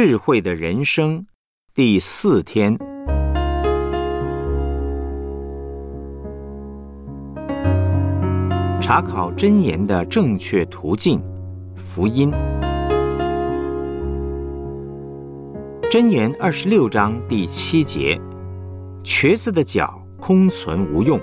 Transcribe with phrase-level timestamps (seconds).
[0.00, 1.26] 智慧的人生
[1.74, 2.78] 第四天，
[8.80, 11.20] 查考真言的正确途径。
[11.74, 12.30] 福音
[15.90, 18.16] 真言二十六章第七节：
[19.02, 21.20] 瘸子的脚空存无用。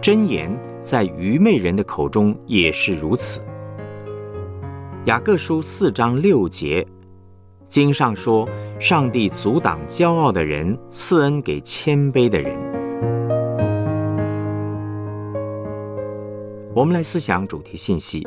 [0.00, 3.40] 真言在愚昧人的口中也是如此。
[5.06, 6.86] 雅各书四章六节。
[7.74, 8.48] 经上说，
[8.78, 12.56] 上帝阻挡骄傲的人，赐恩给谦卑的人。
[16.72, 18.24] 我们来思想主题信息。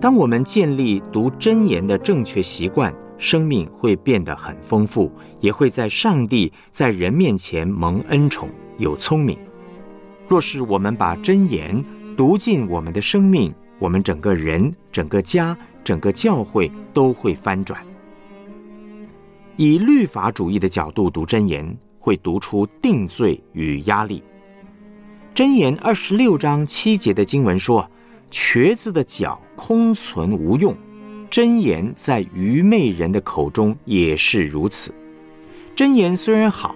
[0.00, 8.48] 当我们建立读真言的正确习惯，生命会变得很丰富，也会在上帝在人面前蒙恩宠，
[8.78, 9.38] 有聪明。
[10.26, 11.82] 若是我们把真言，
[12.18, 17.80] 读尽我们的生命，我们整个人、整个家、整个教会都会翻转。
[19.54, 24.20] 以律法主义的角度读真言，会读出定罪与压力。
[25.32, 27.88] 真言二十六章七节的经文说
[28.32, 30.76] ：“瘸子的脚空存无用。”
[31.30, 34.92] 真言在愚昧人的口中也是如此。
[35.76, 36.74] 真言虽然好，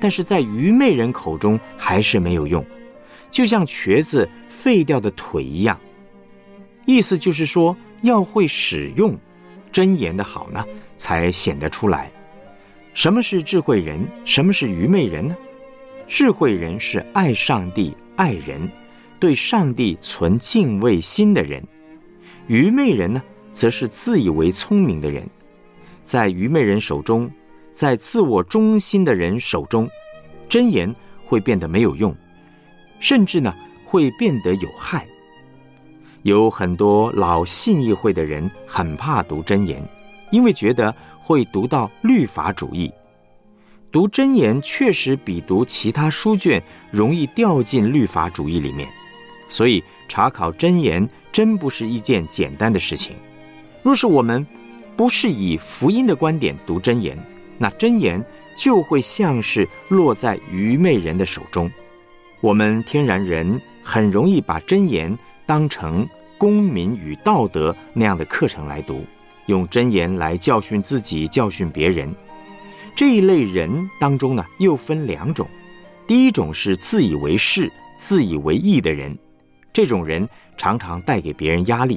[0.00, 2.64] 但是在愚昧人口中还是没有用，
[3.30, 4.28] 就像瘸子。
[4.48, 5.78] 废掉的腿一样，
[6.84, 9.16] 意思就是说，要会使用
[9.70, 12.10] 真言的好呢，才显得出来。
[12.92, 14.04] 什么是智慧人？
[14.24, 15.36] 什么是愚昧人呢？
[16.08, 18.68] 智慧人是爱上帝、爱人，
[19.20, 21.62] 对上帝存敬畏心的人；
[22.48, 25.24] 愚昧人呢，则是自以为聪明的人。
[26.02, 27.30] 在愚昧人手中，
[27.72, 29.88] 在自我中心的人手中，
[30.48, 30.92] 真言
[31.24, 32.12] 会变得没有用，
[33.00, 33.54] 甚至呢。
[33.90, 35.08] 会变得有害。
[36.24, 39.82] 有很多老信义会的人很怕读真言，
[40.30, 42.92] 因为觉得会读到律法主义。
[43.90, 48.86] 读真言确实比读其他书卷容易掉进律法主义里面，
[49.48, 53.16] 所以查考真言真不是一件简单的事情。
[53.82, 54.46] 若是我们
[54.98, 57.18] 不是以福音的观点读真言，
[57.56, 58.22] 那真言
[58.54, 61.70] 就会像是落在愚昧人的手中。
[62.40, 63.60] 我们天然人。
[63.90, 65.16] 很容易把真言
[65.46, 66.06] 当成
[66.36, 69.02] 公民与道德那样的课程来读，
[69.46, 72.14] 用真言来教训自己、教训别人。
[72.94, 75.48] 这一类人当中呢，又分两种：
[76.06, 79.16] 第一种是自以为是、自以为意的人，
[79.72, 80.28] 这种人
[80.58, 81.96] 常常带给别人压力；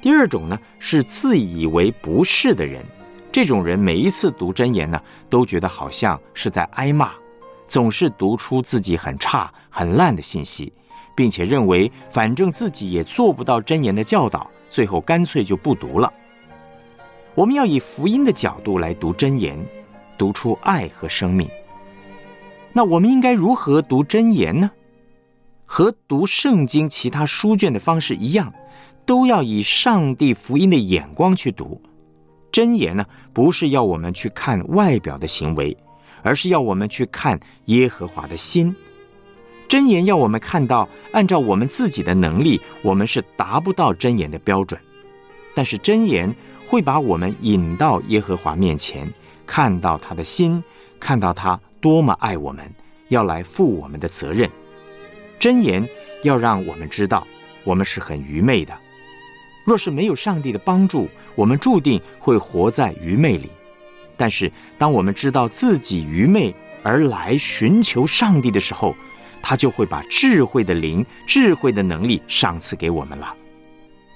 [0.00, 2.82] 第二种呢是自以为不是的人，
[3.30, 4.98] 这种人每一次读真言呢，
[5.28, 7.12] 都觉得好像是在挨骂，
[7.66, 10.72] 总是读出自己很差、很烂的信息。
[11.16, 16.12] 并且认为，反正自己也做不到真言的教导，最后干脆就不读了。
[17.36, 19.56] 我们要以福音的角度来读真言，
[20.18, 21.48] 读出爱和生命。
[22.72, 24.70] 那我们应该如何读真言呢？
[25.64, 28.52] 和读圣经其他书卷的方式一样，
[29.06, 31.80] 都要以上帝福音的眼光去读
[32.50, 33.06] 真言呢？
[33.32, 35.76] 不是要我们去看外表的行为，
[36.24, 38.74] 而是要我们去看耶和华的心。
[39.68, 44.80] 真言要我们看到，按照我们自己的能力，我们是达不到真言的标准。
[45.54, 46.34] 但是真言
[46.66, 49.08] 会把我们引到耶和华面前，
[49.46, 50.62] 看到他的心，
[50.98, 52.68] 看到他多么爱我们，
[53.08, 54.50] 要来负我们的责任。
[55.38, 55.86] 真言
[56.22, 57.26] 要让我们知道，
[57.64, 58.76] 我们是很愚昧的。
[59.64, 63.48] 若是没有上帝的帮助，我们注定会活在愚昧里。
[64.16, 68.94] 但是当我们知道自己愚昧而来寻求上帝的时候，
[69.42, 73.34] 他就会把智慧的灵、智慧的能力赏赐给我们了，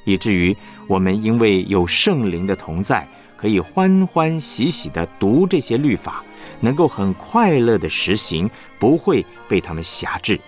[0.05, 6.25] 以至于我们因为有圣灵的同在，可以欢欢喜喜的读这些律法，
[6.61, 8.49] 能够很快乐的实行，
[8.79, 10.41] 不会被他们辖制。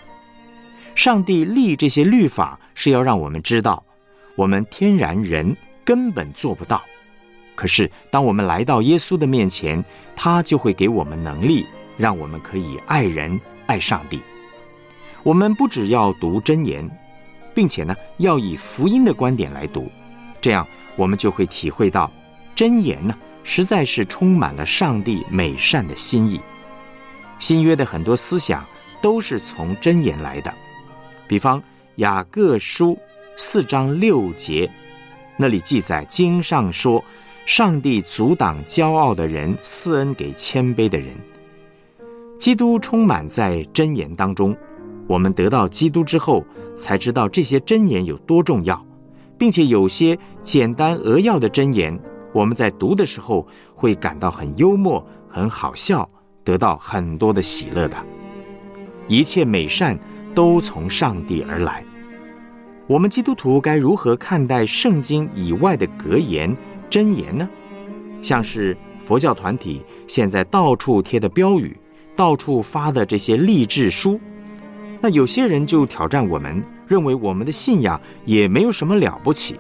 [0.95, 3.85] 上帝立这些律法是要让我们知道，
[4.35, 6.83] 我们天然人根本做不到。
[7.61, 9.85] 可是当我们来到耶稣的面前，
[10.17, 11.67] 他就会给我们能力，
[11.99, 14.19] 让我们可以爱人、爱上帝。
[15.25, 16.91] 我们不只要读真言，
[17.55, 19.93] 并且呢，要以福音的观点来读，
[20.41, 20.67] 这样
[20.97, 22.11] 我们就会体会到
[22.55, 23.15] 真言呢，
[23.45, 26.41] 实在是充满了上帝美善的心意。
[27.39, 28.65] 新约的很多思想
[29.03, 30.51] 都是从真言来的，
[31.29, 31.63] 比方
[31.97, 32.99] 雅各书
[33.37, 34.67] 四章六节，
[35.37, 37.05] 那里记载经上说，
[37.51, 41.09] 上帝阻挡骄傲的人，赐恩给谦卑的人。
[42.39, 44.57] 基督充满在真言当中。
[45.09, 46.45] 我们得到基督之后，
[46.77, 48.81] 才知道这些真言有多重要，
[49.37, 51.99] 并且有些简单扼要的真言，
[52.33, 53.45] 我们在读的时候
[53.75, 56.09] 会感到很幽默、很好笑，
[56.45, 57.97] 得到很多的喜乐的。
[59.09, 59.99] 一切美善
[60.37, 61.85] 都从上帝而来。
[62.87, 66.57] 我们基督徒该如何看待圣经以外的格言、
[66.91, 67.49] 真言呢？
[68.21, 71.75] 像是佛教团体现在到处贴的标语，
[72.15, 74.21] 到处发的这些励志书。
[75.01, 79.59] 那有些人就挑战我们，认为我们的信仰也没有什么了不起。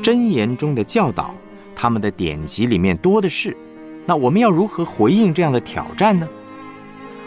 [0.00, 1.34] 真言中的教导，
[1.74, 3.56] 他们的典籍里面多的是。
[4.04, 6.28] 那我们要如何回应这样的挑战呢？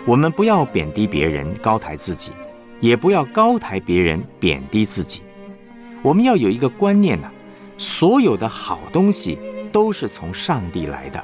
[0.06, 2.32] 我们不要贬低别人，高抬自己，
[2.80, 5.22] 也不要高抬别人，贬低自己。
[6.02, 7.30] 我们要有一个观念呢，
[7.80, 9.40] 所有的好东西
[9.72, 11.24] 都是从上帝来的。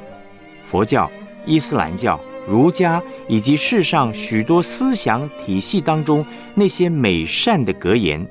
[0.63, 1.12] 佛教、
[1.46, 2.19] 伊斯兰教。
[2.48, 6.24] 儒家以及世上许多思想体系当中
[6.54, 8.24] 那些美善的格言，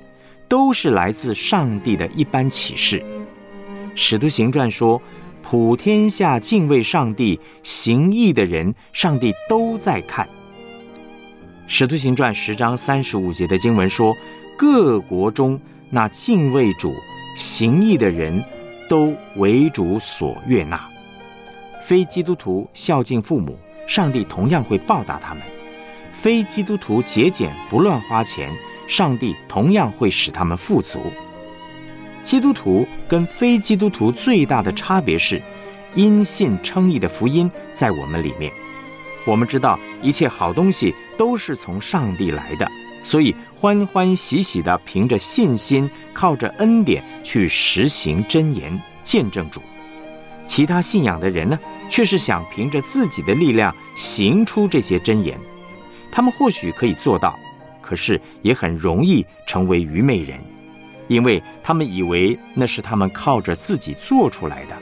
[0.46, 3.04] 都是来自上帝的一般启示。
[3.96, 5.02] 使徒行传说
[5.42, 10.28] ：“普天下敬畏上帝、行义的人，上帝都在看。”
[11.66, 14.14] 使徒行传十章三十五节的经文说
[14.56, 15.60] ：“各国中
[15.90, 16.94] 那敬畏主、
[17.34, 18.42] 行义的人，
[18.88, 20.88] 都为主所悦纳。”
[21.82, 23.58] 非基督徒孝敬父母。
[23.86, 25.42] 上帝同样会报答他们。
[26.10, 28.50] 非基督徒节俭不乱花钱，
[28.88, 31.12] 上帝同样会使他们富足。
[32.22, 35.42] 基督徒跟非基督徒最大的差别是，
[35.94, 38.50] 因信称义的福音在我们里面。
[39.26, 42.66] 我们知道一切好东西都是从上帝来的，
[43.04, 49.60] 所以欢欢喜喜的凭着信心，靠着恩典去实行真言，见证主。
[50.46, 51.58] 其他信仰的人呢，
[51.88, 55.38] 却是想凭着自己的力量行出这些真言。
[56.10, 57.38] 他们或许可以做到，
[57.80, 60.38] 可是也很容易成为愚昧人，
[61.08, 64.76] 因为他们以为那是他们靠着自己做出来的。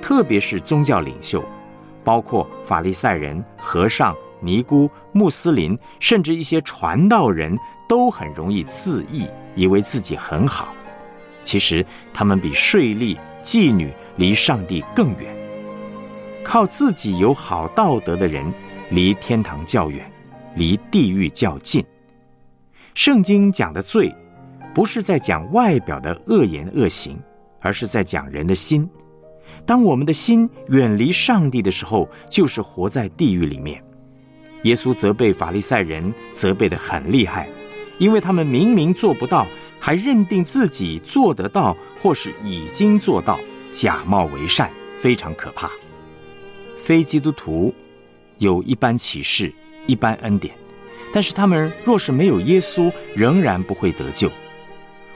[0.00, 1.44] 特别是宗教领袖，
[2.02, 7.56] 包括法利赛人、和尚、尼姑、穆斯林，甚至一些传道人
[7.88, 10.74] 都很容易自义，以为自己很好。
[11.42, 13.16] 其实他们比税吏。
[13.42, 15.34] 妓女离上帝更远，
[16.44, 18.46] 靠自己有好道德的人
[18.90, 20.08] 离天堂较远，
[20.54, 21.84] 离地狱较近。
[22.94, 24.14] 圣经讲的罪，
[24.72, 27.18] 不是在讲外表的恶言恶行，
[27.58, 28.88] 而是在讲人的心。
[29.66, 33.82] 当我们的心远离上帝的时候，就是活在地狱里面。
[34.62, 37.48] 耶稣责备法利赛人，责备的很厉害，
[37.98, 39.46] 因为他们明明做不到。
[39.84, 43.40] 还认定自己做得到，或是已经做到，
[43.72, 44.70] 假冒为善，
[45.00, 45.68] 非常可怕。
[46.78, 47.74] 非基督徒
[48.38, 49.52] 有一般启示、
[49.88, 50.54] 一般恩典，
[51.12, 54.30] 但是他们若是没有耶稣，仍然不会得救，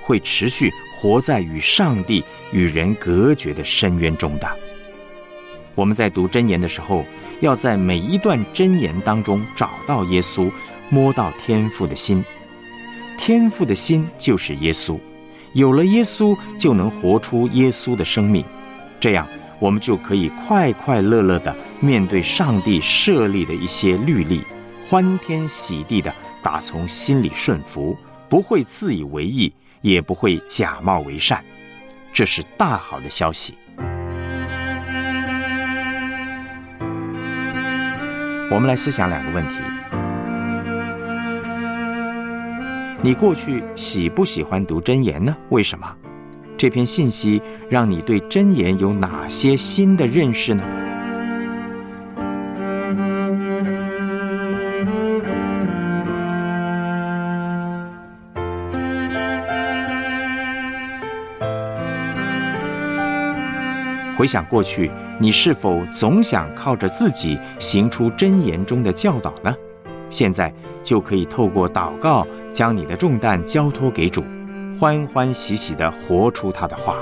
[0.02, 4.48] 会持续活在与上帝、与人隔绝的深渊中的。
[5.76, 7.04] 我们在读真言的时候，
[7.40, 10.50] 要在每一段真言当中找到耶稣，
[10.88, 12.24] 摸到天父的心。
[13.18, 14.98] 天父的心就是耶稣，
[15.52, 18.44] 有了耶稣，就能活出耶稣的生命，
[18.98, 19.28] 这样
[19.58, 24.40] 我们就可以快快乐乐的面对上帝设立的一些律例，
[24.88, 27.96] 欢天喜地的打从心里顺服，
[28.28, 29.52] 不会自以为意，
[29.82, 31.44] 也不会假冒为善，
[32.14, 33.54] 这是大好的消息。
[38.48, 39.54] 我们来思想两个问题。
[43.02, 45.36] 你过去喜不喜欢读真言呢？
[45.48, 45.86] 为什么？
[46.56, 50.62] 这篇信息让你对真言有哪些新的认识呢？
[64.16, 69.54] 回想过去，你是否总想靠着自己行出真言中的教导呢？
[70.08, 74.24] 现在就可以透过祷告，将你的重担交托给主，
[74.80, 76.96] 欢欢喜喜的活出他的话。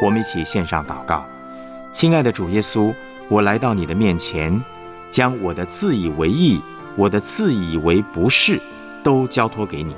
[0.00, 1.24] 我们一起献上祷告，
[1.92, 2.92] 亲爱的主耶稣，
[3.28, 4.60] 我来到你的面前，
[5.10, 6.60] 将我的自以为意、
[6.96, 8.60] 我的自以为不是，
[9.02, 9.94] 都交托给你。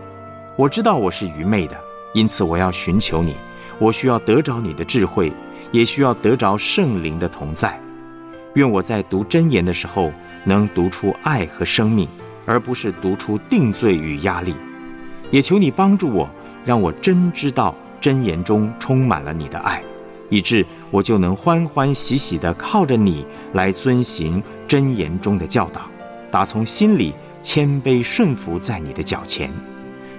[0.56, 1.76] 我知道我是愚昧的，
[2.12, 3.34] 因此我要寻求你。
[3.78, 5.32] 我需要得着你的智慧，
[5.72, 7.80] 也需要得着圣灵的同在。
[8.54, 10.12] 愿我在读真言的时候，
[10.44, 12.06] 能读出爱和生命，
[12.44, 14.54] 而不是读出定罪与压力。
[15.30, 16.28] 也求你帮助我，
[16.64, 19.82] 让我真知道真言中充满了你的爱，
[20.30, 25.82] 以致我就能欢欢喜喜地靠着你来遵行真言中的教导，
[26.30, 29.50] 打从心里谦卑顺服在你的脚前。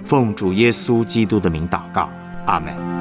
[0.06, 2.10] 奉主耶稣基督的名祷告，
[2.46, 3.01] 阿门。